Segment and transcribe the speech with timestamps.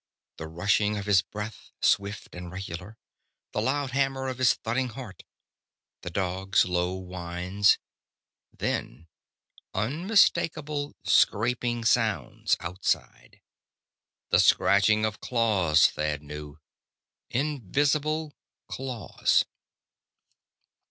[0.37, 2.97] The rushing of his breath, swift and regular.
[3.51, 5.21] The loud hammer of his thudding heart.
[6.01, 7.77] The dog's low whines.
[8.51, 9.09] Then
[9.75, 13.41] unmistakable scraping sounds, outside.
[14.31, 16.57] The scratching of claws, Thad knew.
[17.29, 18.33] Invisible
[18.67, 19.45] claws!